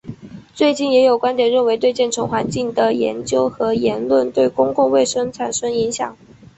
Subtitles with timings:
[0.55, 6.17] 最近也有观点认为对建成环境的研究和言论对公共卫生产生影响。